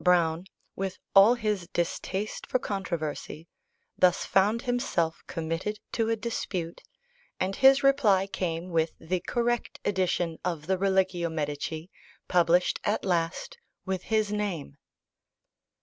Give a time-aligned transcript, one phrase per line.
[0.00, 3.46] Browne, with all his distaste for controversy,
[3.98, 6.80] thus found himself committed to a dispute,
[7.38, 11.90] and his reply came with the correct edition of the Religio Medici
[12.26, 14.78] published at last with his name.